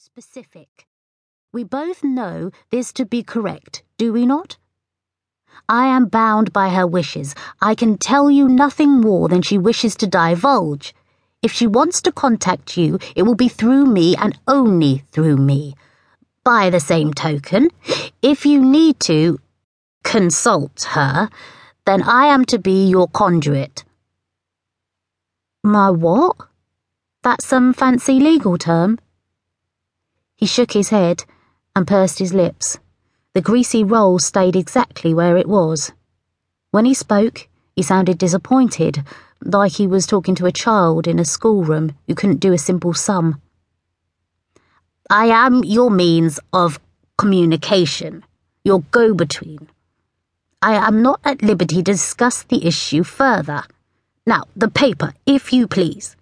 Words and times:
specific. 0.00 0.86
We 1.52 1.64
both 1.64 2.04
know 2.04 2.52
this 2.70 2.92
to 2.92 3.04
be 3.04 3.24
correct, 3.24 3.82
do 3.96 4.12
we 4.12 4.26
not? 4.26 4.56
I 5.68 5.86
am 5.86 6.06
bound 6.06 6.52
by 6.52 6.68
her 6.68 6.86
wishes. 6.86 7.34
I 7.60 7.74
can 7.74 7.98
tell 7.98 8.30
you 8.30 8.48
nothing 8.48 9.00
more 9.00 9.28
than 9.28 9.42
she 9.42 9.58
wishes 9.58 9.96
to 9.96 10.06
divulge. 10.06 10.94
If 11.42 11.50
she 11.50 11.66
wants 11.66 12.00
to 12.02 12.12
contact 12.12 12.76
you, 12.76 13.00
it 13.16 13.24
will 13.24 13.34
be 13.34 13.48
through 13.48 13.86
me 13.86 14.14
and 14.14 14.38
only 14.46 15.02
through 15.10 15.36
me. 15.36 15.74
By 16.44 16.70
the 16.70 16.78
same 16.78 17.12
token, 17.12 17.68
if 18.22 18.46
you 18.46 18.64
need 18.64 19.00
to 19.00 19.40
consult 20.04 20.86
her, 20.90 21.28
then 21.86 22.02
I 22.04 22.26
am 22.26 22.44
to 22.44 22.58
be 22.60 22.86
your 22.86 23.08
conduit. 23.08 23.84
My 25.64 25.90
what? 25.90 26.36
That's 27.24 27.48
some 27.48 27.72
fancy 27.72 28.20
legal 28.20 28.58
term? 28.58 29.00
He 30.38 30.46
shook 30.46 30.70
his 30.70 30.90
head 30.90 31.24
and 31.74 31.84
pursed 31.84 32.20
his 32.20 32.32
lips. 32.32 32.78
The 33.34 33.40
greasy 33.40 33.82
roll 33.82 34.20
stayed 34.20 34.54
exactly 34.54 35.12
where 35.12 35.36
it 35.36 35.48
was. 35.48 35.90
When 36.70 36.84
he 36.84 36.94
spoke, 36.94 37.48
he 37.74 37.82
sounded 37.82 38.18
disappointed, 38.18 39.04
like 39.42 39.72
he 39.72 39.88
was 39.88 40.06
talking 40.06 40.36
to 40.36 40.46
a 40.46 40.52
child 40.52 41.08
in 41.08 41.18
a 41.18 41.24
schoolroom 41.24 41.96
who 42.06 42.14
couldn't 42.14 42.38
do 42.38 42.52
a 42.52 42.58
simple 42.58 42.94
sum. 42.94 43.42
I 45.10 45.26
am 45.26 45.64
your 45.64 45.90
means 45.90 46.38
of 46.52 46.78
communication, 47.16 48.24
your 48.62 48.82
go 48.92 49.14
between. 49.14 49.68
I 50.62 50.74
am 50.74 51.02
not 51.02 51.20
at 51.24 51.42
liberty 51.42 51.76
to 51.76 51.82
discuss 51.82 52.44
the 52.44 52.64
issue 52.64 53.02
further. 53.02 53.64
Now, 54.24 54.44
the 54.54 54.68
paper, 54.68 55.14
if 55.26 55.52
you 55.52 55.66
please. 55.66 56.14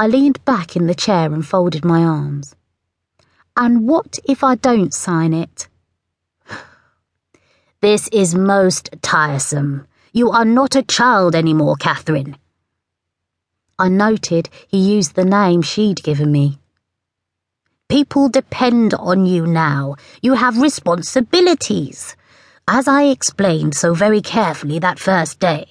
I 0.00 0.06
leaned 0.06 0.42
back 0.46 0.76
in 0.76 0.86
the 0.86 0.94
chair 0.94 1.30
and 1.30 1.46
folded 1.46 1.84
my 1.84 2.02
arms. 2.02 2.56
And 3.54 3.86
what 3.86 4.18
if 4.24 4.42
I 4.42 4.54
don't 4.54 4.94
sign 4.94 5.34
it? 5.34 5.68
This 7.82 8.08
is 8.08 8.34
most 8.34 8.88
tiresome. 9.02 9.86
You 10.14 10.30
are 10.30 10.46
not 10.46 10.74
a 10.74 10.82
child 10.82 11.34
any 11.34 11.52
more, 11.52 11.76
Catherine. 11.76 12.38
I 13.78 13.90
noted 13.90 14.48
he 14.68 14.78
used 14.78 15.16
the 15.16 15.24
name 15.26 15.60
she'd 15.60 16.02
given 16.02 16.32
me. 16.32 16.58
People 17.90 18.30
depend 18.30 18.94
on 18.94 19.26
you 19.26 19.46
now. 19.46 19.96
You 20.22 20.32
have 20.32 20.62
responsibilities, 20.62 22.16
as 22.66 22.88
I 22.88 23.02
explained 23.02 23.74
so 23.74 23.92
very 23.92 24.22
carefully 24.22 24.78
that 24.78 24.98
first 24.98 25.40
day. 25.40 25.66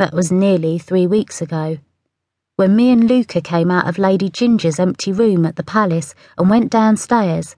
That 0.00 0.12
was 0.12 0.32
nearly 0.32 0.78
three 0.80 1.06
weeks 1.06 1.40
ago 1.40 1.78
when 2.56 2.76
me 2.76 2.92
and 2.92 3.08
Luca 3.08 3.40
came 3.40 3.68
out 3.68 3.88
of 3.88 3.98
Lady 3.98 4.30
Ginger's 4.30 4.78
empty 4.78 5.10
room 5.10 5.44
at 5.44 5.56
the 5.56 5.64
palace 5.64 6.14
and 6.38 6.48
went 6.48 6.70
downstairs. 6.70 7.56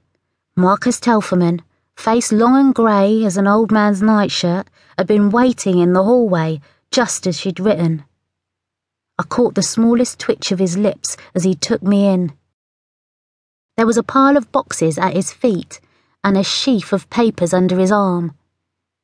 Marcus 0.56 0.98
Telferman, 0.98 1.60
face 1.94 2.32
long 2.32 2.56
and 2.56 2.74
grey 2.74 3.22
as 3.24 3.36
an 3.36 3.46
old 3.46 3.70
man's 3.70 4.00
nightshirt, 4.00 4.68
had 4.96 5.06
been 5.06 5.28
waiting 5.28 5.78
in 5.78 5.92
the 5.92 6.02
hallway 6.02 6.62
just 6.90 7.26
as 7.26 7.38
she'd 7.38 7.60
written. 7.60 8.04
I 9.18 9.24
caught 9.24 9.54
the 9.54 9.62
smallest 9.62 10.18
twitch 10.18 10.50
of 10.50 10.58
his 10.58 10.78
lips 10.78 11.18
as 11.34 11.44
he 11.44 11.54
took 11.54 11.82
me 11.82 12.06
in. 12.06 12.32
There 13.76 13.86
was 13.86 13.98
a 13.98 14.02
pile 14.02 14.38
of 14.38 14.50
boxes 14.50 14.96
at 14.96 15.12
his 15.12 15.30
feet 15.30 15.78
and 16.24 16.38
a 16.38 16.42
sheaf 16.42 16.94
of 16.94 17.10
papers 17.10 17.52
under 17.52 17.78
his 17.78 17.92
arm. 17.92 18.34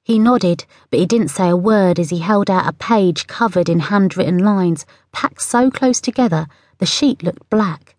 He 0.05 0.19
nodded, 0.19 0.65
but 0.91 0.99
he 0.99 1.07
didn't 1.07 1.29
say 1.29 1.49
a 1.49 1.57
word 1.57 2.01
as 2.01 2.11
he 2.11 2.19
held 2.19 2.51
out 2.51 2.67
a 2.67 2.73
page 2.73 3.27
covered 3.27 3.69
in 3.69 3.79
handwritten 3.79 4.39
lines, 4.39 4.85
packed 5.13 5.43
so 5.43 5.71
close 5.71 6.01
together 6.01 6.49
the 6.79 6.87
sheet 6.87 7.23
looked 7.23 7.49
black. 7.49 7.95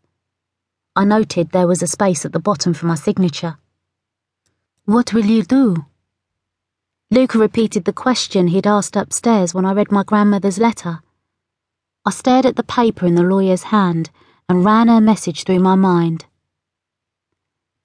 I 0.96 1.06
noted 1.06 1.52
there 1.52 1.68
was 1.68 1.81
a 1.81 1.88
space 1.88 2.26
at 2.26 2.34
the 2.34 2.40
bottom 2.40 2.74
for 2.74 2.86
my 2.86 2.96
signature. 2.96 3.58
What 4.86 5.14
will 5.14 5.26
you 5.26 5.44
do? 5.44 5.86
Luca 7.09 7.38
repeated 7.38 7.86
the 7.86 7.94
question 7.94 8.47
he'd 8.47 8.68
asked 8.68 8.97
upstairs 8.97 9.53
when 9.53 9.66
I 9.66 9.72
read 9.72 9.92
my 9.92 10.03
grandmother's 10.03 10.58
letter. 10.58 11.02
I 12.06 12.12
stared 12.12 12.46
at 12.46 12.58
the 12.58 12.63
paper 12.63 13.06
in 13.06 13.16
the 13.16 13.24
lawyer's 13.24 13.63
hand 13.63 14.09
and 14.50 14.66
ran 14.66 14.90
her 14.90 15.00
message 15.00 15.46
through 15.46 15.59
my 15.59 15.75
mind. 15.75 16.25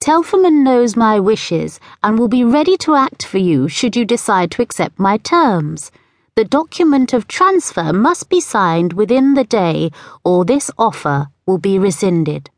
Telferman 0.01 0.63
knows 0.63 0.95
my 0.95 1.19
wishes 1.19 1.77
and 2.01 2.17
will 2.17 2.29
be 2.29 2.45
ready 2.45 2.77
to 2.77 2.95
act 2.95 3.25
for 3.25 3.37
you 3.37 3.67
should 3.67 3.97
you 3.97 4.05
decide 4.05 4.49
to 4.51 4.61
accept 4.61 4.97
my 4.97 5.17
terms. 5.17 5.91
The 6.35 6.45
document 6.45 7.11
of 7.11 7.27
transfer 7.27 7.91
must 7.91 8.29
be 8.29 8.39
signed 8.39 8.93
within 8.93 9.33
the 9.33 9.43
day 9.43 9.91
or 10.23 10.45
this 10.45 10.71
offer 10.77 11.27
will 11.45 11.57
be 11.57 11.77
rescinded. 11.77 12.49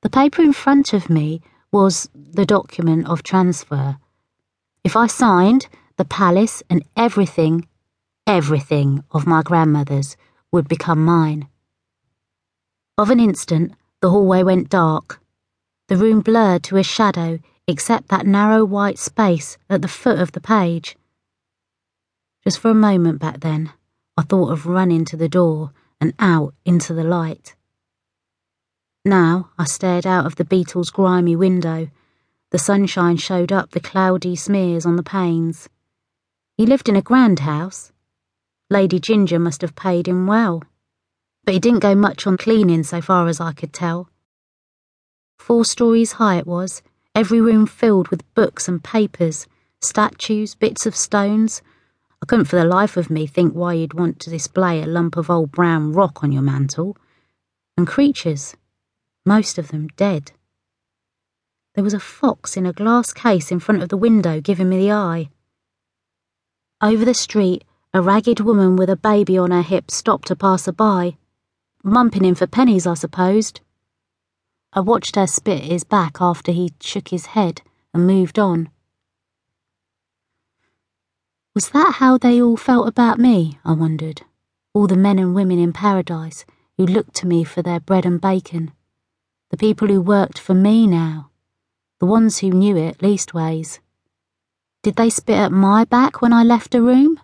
The 0.00 0.08
paper 0.08 0.40
in 0.40 0.54
front 0.54 0.94
of 0.94 1.10
me 1.10 1.42
was 1.70 2.08
the 2.14 2.46
document 2.46 3.06
of 3.06 3.22
transfer. 3.22 3.98
If 4.82 4.96
I 4.96 5.08
signed, 5.08 5.68
the 5.98 6.06
palace 6.06 6.62
and 6.70 6.82
everything, 6.96 7.68
everything 8.26 9.04
of 9.10 9.26
my 9.26 9.42
grandmother's 9.42 10.16
would 10.50 10.68
become 10.68 11.04
mine. 11.04 11.48
Of 12.96 13.10
an 13.10 13.20
instant, 13.20 13.74
the 14.00 14.08
hallway 14.08 14.42
went 14.42 14.70
dark 14.70 15.19
the 15.90 15.96
room 15.96 16.20
blurred 16.20 16.62
to 16.62 16.76
a 16.76 16.84
shadow 16.84 17.40
except 17.66 18.06
that 18.08 18.24
narrow 18.24 18.64
white 18.64 18.96
space 18.96 19.58
at 19.68 19.82
the 19.82 19.88
foot 19.88 20.20
of 20.20 20.30
the 20.30 20.40
page. 20.40 20.96
Just 22.44 22.60
for 22.60 22.70
a 22.70 22.74
moment 22.74 23.18
back 23.18 23.40
then, 23.40 23.72
I 24.16 24.22
thought 24.22 24.52
of 24.52 24.66
running 24.66 25.04
to 25.06 25.16
the 25.16 25.28
door 25.28 25.72
and 26.00 26.14
out 26.20 26.54
into 26.64 26.94
the 26.94 27.02
light. 27.02 27.56
Now 29.04 29.50
I 29.58 29.64
stared 29.64 30.06
out 30.06 30.26
of 30.26 30.36
the 30.36 30.44
Beetle's 30.44 30.90
grimy 30.90 31.34
window. 31.34 31.88
The 32.52 32.58
sunshine 32.60 33.16
showed 33.16 33.50
up 33.50 33.72
the 33.72 33.80
cloudy 33.80 34.36
smears 34.36 34.86
on 34.86 34.94
the 34.94 35.02
panes. 35.02 35.68
He 36.56 36.66
lived 36.66 36.88
in 36.88 36.94
a 36.94 37.02
grand 37.02 37.40
house. 37.40 37.90
Lady 38.70 39.00
Ginger 39.00 39.40
must 39.40 39.60
have 39.60 39.74
paid 39.74 40.06
him 40.06 40.28
well. 40.28 40.62
But 41.44 41.54
he 41.54 41.58
didn't 41.58 41.80
go 41.80 41.96
much 41.96 42.28
on 42.28 42.36
cleaning 42.36 42.84
so 42.84 43.00
far 43.00 43.26
as 43.26 43.40
I 43.40 43.52
could 43.52 43.72
tell. 43.72 44.08
Four 45.40 45.64
stories 45.64 46.12
high 46.12 46.36
it 46.36 46.46
was, 46.46 46.82
every 47.14 47.40
room 47.40 47.66
filled 47.66 48.08
with 48.08 48.34
books 48.34 48.68
and 48.68 48.84
papers, 48.84 49.48
statues, 49.80 50.54
bits 50.54 50.84
of 50.84 50.94
stones. 50.94 51.62
I 52.22 52.26
couldn't 52.26 52.44
for 52.44 52.56
the 52.56 52.64
life 52.64 52.98
of 52.98 53.08
me 53.08 53.26
think 53.26 53.54
why 53.54 53.72
you'd 53.72 53.94
want 53.94 54.20
to 54.20 54.30
display 54.30 54.82
a 54.82 54.86
lump 54.86 55.16
of 55.16 55.30
old 55.30 55.50
brown 55.50 55.92
rock 55.92 56.22
on 56.22 56.30
your 56.30 56.42
mantel. 56.42 56.94
And 57.76 57.86
creatures, 57.86 58.54
most 59.24 59.56
of 59.56 59.68
them 59.68 59.88
dead. 59.96 60.32
There 61.74 61.82
was 61.82 61.94
a 61.94 62.00
fox 62.00 62.56
in 62.56 62.66
a 62.66 62.74
glass 62.74 63.14
case 63.14 63.50
in 63.50 63.60
front 63.60 63.82
of 63.82 63.88
the 63.88 63.96
window 63.96 64.42
giving 64.42 64.68
me 64.68 64.78
the 64.78 64.92
eye. 64.92 65.30
Over 66.82 67.04
the 67.06 67.14
street, 67.14 67.64
a 67.94 68.02
ragged 68.02 68.40
woman 68.40 68.76
with 68.76 68.90
a 68.90 68.94
baby 68.94 69.38
on 69.38 69.52
her 69.52 69.62
hip 69.62 69.90
stopped 69.90 70.30
a 70.30 70.36
passer-by. 70.36 71.16
Mumping 71.82 72.24
him 72.24 72.34
for 72.34 72.46
pennies, 72.46 72.86
I 72.86 72.92
supposed. 72.92 73.62
I 74.72 74.78
watched 74.78 75.16
her 75.16 75.26
spit 75.26 75.64
his 75.64 75.82
back 75.82 76.18
after 76.20 76.52
he 76.52 76.72
shook 76.80 77.08
his 77.08 77.26
head 77.26 77.62
and 77.92 78.06
moved 78.06 78.38
on. 78.38 78.70
Was 81.56 81.70
that 81.70 81.94
how 81.94 82.16
they 82.16 82.40
all 82.40 82.56
felt 82.56 82.86
about 82.86 83.18
me, 83.18 83.58
I 83.64 83.72
wondered, 83.72 84.22
all 84.72 84.86
the 84.86 84.96
men 84.96 85.18
and 85.18 85.34
women 85.34 85.58
in 85.58 85.72
paradise 85.72 86.44
who 86.76 86.86
looked 86.86 87.14
to 87.16 87.26
me 87.26 87.42
for 87.42 87.62
their 87.62 87.80
bread 87.80 88.06
and 88.06 88.20
bacon, 88.20 88.70
the 89.50 89.56
people 89.56 89.88
who 89.88 90.00
worked 90.00 90.38
for 90.38 90.54
me 90.54 90.86
now, 90.86 91.30
the 91.98 92.06
ones 92.06 92.38
who 92.38 92.50
knew 92.50 92.76
it 92.76 93.02
leastways. 93.02 93.80
Did 94.84 94.94
they 94.94 95.10
spit 95.10 95.36
at 95.36 95.50
my 95.50 95.84
back 95.84 96.22
when 96.22 96.32
I 96.32 96.44
left 96.44 96.76
a 96.76 96.80
room? 96.80 97.18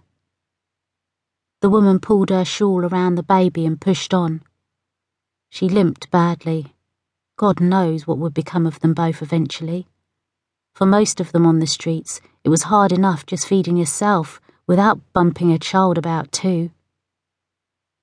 The 1.61 1.71
woman 1.71 2.01
pulled 2.01 2.31
her 2.31 2.45
shawl 2.45 2.84
around 2.84 3.15
the 3.15 3.23
baby 3.23 3.65
and 3.65 3.81
pushed 3.81 4.13
on. 4.13 4.43
She 5.49 5.69
limped 5.69 6.11
badly 6.11 6.76
God 7.36 7.60
knows 7.60 8.06
what 8.06 8.18
would 8.18 8.33
become 8.33 8.66
of 8.66 8.80
them 8.80 8.94
both 8.94 9.21
eventually. 9.21 9.86
For 10.74 10.86
most 10.86 11.21
of 11.21 11.33
them 11.33 11.47
on 11.47 11.59
the 11.59 11.66
streets, 11.66 12.21
it 12.44 12.48
was 12.48 12.65
hard 12.65 12.92
enough 12.92 13.27
just 13.27 13.47
feeding 13.47 13.77
yourself 13.77 14.41
without 14.66 15.00
bumping 15.12 15.53
a 15.53 15.59
child 15.59 15.98
about 15.98 16.33
too. 16.33 16.71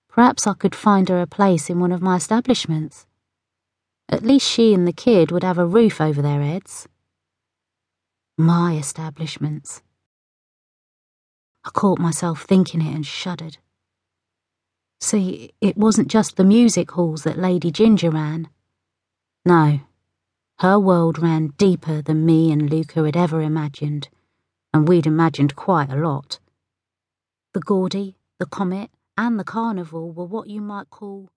Perhaps 0.08 0.46
I 0.46 0.54
could 0.54 0.76
find 0.76 1.10
her 1.10 1.20
a 1.20 1.28
place 1.28 1.70
in 1.70 1.80
one 1.80 1.92
of 1.92 2.02
my 2.02 2.16
establishments. 2.16 3.08
At 4.08 4.24
least 4.24 4.48
she 4.48 4.74
and 4.74 4.88
the 4.88 4.94
kid 4.94 5.32
would 5.32 5.44
have 5.44 5.58
a 5.58 5.66
roof 5.66 6.00
over 6.00 6.22
their 6.22 6.42
heads. 6.42 6.88
My 8.38 8.76
establishments. 8.76 9.82
I 11.66 11.72
caught 11.72 11.98
myself 11.98 12.44
thinking 12.44 12.82
it 12.82 12.94
and 12.94 13.06
shuddered. 13.06 13.58
See, 15.00 15.54
it 15.62 15.78
wasn't 15.78 16.10
just 16.10 16.38
the 16.38 16.44
music 16.44 16.92
halls 16.92 17.24
that 17.24 17.40
Lady 17.40 17.72
Ginger 17.72 18.12
ran. 18.12 18.50
No, 19.46 19.82
her 20.60 20.80
world 20.80 21.20
ran 21.20 21.48
deeper 21.58 22.02
than 22.02 22.26
me 22.26 22.52
and 22.52 22.70
Luca 22.70 23.04
had 23.04 23.18
ever 23.18 23.42
imagined, 23.42 24.08
and 24.74 24.88
we'd 24.88 25.06
imagined 25.06 25.56
quite 25.56 25.92
a 25.92 25.98
lot. 25.98 26.40
The 27.54 27.60
Geordie, 27.60 28.16
the 28.40 28.46
Comet, 28.46 28.90
and 29.18 29.38
the 29.38 29.44
Carnival 29.44 30.14
were 30.14 30.26
what 30.26 30.50
you 30.50 30.62
might 30.62 30.90
call 30.90 31.30